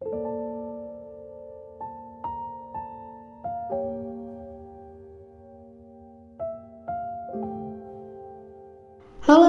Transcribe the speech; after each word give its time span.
Halo 0.00 0.16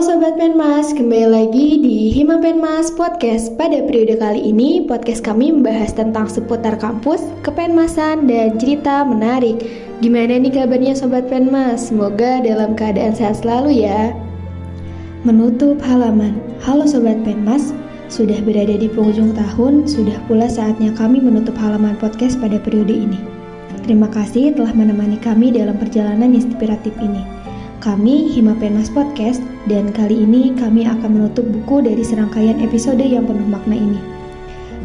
Sobat 0.04 0.36
Penmas, 0.36 0.92
kembali 0.92 1.32
lagi 1.32 1.80
di 1.80 2.12
Hima 2.12 2.44
Penmas 2.44 2.92
Podcast. 2.92 3.56
Pada 3.56 3.80
periode 3.88 4.20
kali 4.20 4.52
ini, 4.52 4.84
podcast 4.84 5.24
kami 5.24 5.56
membahas 5.56 5.96
tentang 5.96 6.28
seputar 6.28 6.76
kampus, 6.76 7.24
kepenmasan, 7.48 8.28
dan 8.28 8.60
cerita 8.60 9.08
menarik. 9.08 9.64
Gimana 10.04 10.36
nih 10.36 10.52
kabarnya 10.52 11.00
Sobat 11.00 11.32
Penmas? 11.32 11.88
Semoga 11.88 12.44
dalam 12.44 12.76
keadaan 12.76 13.16
sehat 13.16 13.40
selalu 13.40 13.88
ya. 13.88 14.12
Menutup 15.24 15.80
halaman. 15.80 16.44
Halo 16.60 16.84
Sobat 16.84 17.24
Penmas, 17.24 17.72
sudah 18.12 18.44
berada 18.44 18.76
di 18.76 18.92
penghujung 18.92 19.32
tahun, 19.32 19.88
sudah 19.88 20.20
pula 20.28 20.52
saatnya 20.52 20.92
kami 20.92 21.24
menutup 21.24 21.56
halaman 21.56 21.96
podcast 21.96 22.36
pada 22.44 22.60
periode 22.60 22.92
ini. 22.92 23.16
Terima 23.88 24.12
kasih 24.12 24.52
telah 24.52 24.76
menemani 24.76 25.16
kami 25.24 25.56
dalam 25.56 25.80
perjalanan 25.80 26.36
inspiratif 26.36 26.92
ini. 27.00 27.24
Kami 27.80 28.30
Hima 28.30 28.54
Penas 28.60 28.94
Podcast 28.94 29.42
dan 29.66 29.90
kali 29.90 30.28
ini 30.28 30.54
kami 30.54 30.86
akan 30.86 31.18
menutup 31.18 31.48
buku 31.50 31.88
dari 31.88 32.04
serangkaian 32.06 32.62
episode 32.62 33.02
yang 33.02 33.26
penuh 33.26 33.48
makna 33.48 33.74
ini. 33.74 33.98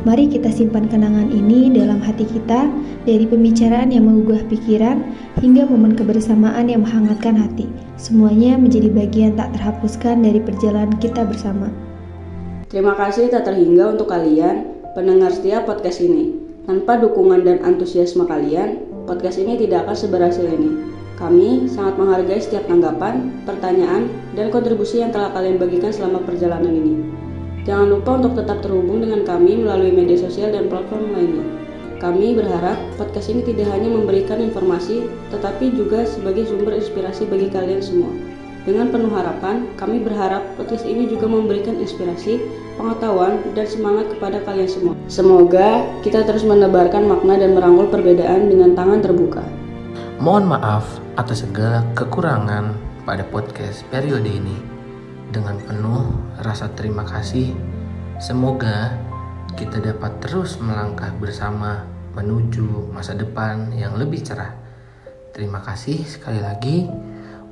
Mari 0.06 0.30
kita 0.30 0.54
simpan 0.54 0.86
kenangan 0.86 1.28
ini 1.34 1.66
dalam 1.74 1.98
hati 1.98 2.24
kita 2.30 2.70
dari 3.04 3.26
pembicaraan 3.26 3.90
yang 3.90 4.06
menggugah 4.06 4.38
pikiran 4.46 5.02
hingga 5.42 5.66
momen 5.66 5.98
kebersamaan 5.98 6.70
yang 6.70 6.86
menghangatkan 6.86 7.34
hati. 7.34 7.66
Semuanya 7.98 8.54
menjadi 8.54 8.86
bagian 8.86 9.34
tak 9.34 9.50
terhapuskan 9.58 10.22
dari 10.22 10.38
perjalanan 10.38 10.94
kita 11.02 11.26
bersama. 11.26 11.74
Terima 12.66 12.98
kasih 12.98 13.30
tak 13.30 13.46
terhingga 13.46 13.94
untuk 13.94 14.10
kalian 14.10 14.66
pendengar 14.98 15.30
setiap 15.30 15.70
podcast 15.70 16.02
ini. 16.02 16.34
Tanpa 16.66 16.98
dukungan 16.98 17.46
dan 17.46 17.62
antusiasme 17.62 18.26
kalian, 18.26 18.82
podcast 19.06 19.38
ini 19.38 19.54
tidak 19.54 19.86
akan 19.86 19.94
seberhasil 19.94 20.42
ini. 20.50 20.90
Kami 21.14 21.70
sangat 21.70 21.94
menghargai 21.94 22.42
setiap 22.42 22.66
tanggapan, 22.66 23.30
pertanyaan, 23.46 24.10
dan 24.34 24.50
kontribusi 24.50 24.98
yang 24.98 25.14
telah 25.14 25.30
kalian 25.30 25.62
bagikan 25.62 25.94
selama 25.94 26.26
perjalanan 26.26 26.74
ini. 26.74 27.06
Jangan 27.62 27.86
lupa 27.86 28.18
untuk 28.18 28.34
tetap 28.34 28.58
terhubung 28.66 28.98
dengan 28.98 29.22
kami 29.22 29.62
melalui 29.62 29.94
media 29.94 30.18
sosial 30.18 30.50
dan 30.50 30.66
platform 30.66 31.14
lainnya. 31.14 31.46
Kami 32.02 32.34
berharap 32.34 32.74
podcast 32.98 33.30
ini 33.30 33.46
tidak 33.46 33.70
hanya 33.78 33.94
memberikan 33.94 34.42
informasi, 34.42 35.06
tetapi 35.30 35.70
juga 35.70 36.02
sebagai 36.02 36.50
sumber 36.50 36.74
inspirasi 36.74 37.30
bagi 37.30 37.46
kalian 37.46 37.78
semua. 37.78 38.35
Dengan 38.66 38.90
penuh 38.90 39.14
harapan, 39.14 39.70
kami 39.78 40.02
berharap 40.02 40.42
podcast 40.58 40.82
ini 40.82 41.06
juga 41.06 41.30
memberikan 41.30 41.78
inspirasi, 41.78 42.42
pengetahuan, 42.74 43.38
dan 43.54 43.62
semangat 43.62 44.10
kepada 44.10 44.42
kalian 44.42 44.66
semua. 44.66 44.94
Semoga 45.06 45.86
kita 46.02 46.26
terus 46.26 46.42
menebarkan 46.42 47.06
makna 47.06 47.38
dan 47.38 47.54
merangkul 47.54 47.86
perbedaan 47.86 48.50
dengan 48.50 48.74
tangan 48.74 49.06
terbuka. 49.06 49.46
Mohon 50.18 50.58
maaf 50.58 50.98
atas 51.14 51.46
segala 51.46 51.86
kekurangan 51.94 52.74
pada 53.06 53.22
podcast 53.30 53.86
periode 53.86 54.26
ini. 54.26 54.58
Dengan 55.30 55.62
penuh 55.62 56.10
rasa 56.42 56.66
terima 56.74 57.06
kasih, 57.06 57.54
semoga 58.18 58.98
kita 59.54 59.78
dapat 59.78 60.18
terus 60.18 60.58
melangkah 60.58 61.14
bersama 61.22 61.86
menuju 62.18 62.90
masa 62.90 63.14
depan 63.14 63.70
yang 63.78 63.94
lebih 63.94 64.26
cerah. 64.26 64.58
Terima 65.30 65.62
kasih 65.62 66.02
sekali 66.02 66.42
lagi 66.42 66.90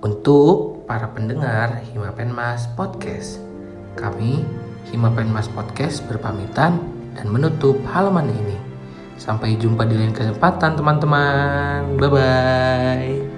untuk 0.05 0.85
para 0.85 1.09
pendengar 1.17 1.81
Himapenmas 1.91 2.69
Podcast. 2.77 3.41
Kami 3.97 4.45
Himapenmas 4.93 5.49
Podcast 5.49 6.05
berpamitan 6.05 6.77
dan 7.17 7.27
menutup 7.33 7.81
halaman 7.89 8.29
ini. 8.29 8.61
Sampai 9.17 9.57
jumpa 9.57 9.89
di 9.89 9.97
lain 9.97 10.13
kesempatan 10.13 10.77
teman-teman. 10.77 11.97
Bye 11.97 12.11
bye. 12.13 13.34